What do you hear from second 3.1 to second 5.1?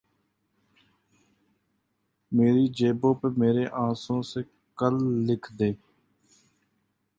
پہ مرے آنسوؤں سے کل